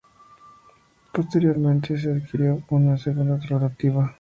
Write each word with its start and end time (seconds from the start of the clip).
Posteriormente 1.13 1.95
se 1.95 2.09
adquirió 2.11 2.63
una 2.71 2.97
segunda 2.97 3.37
rotativa. 3.47 4.09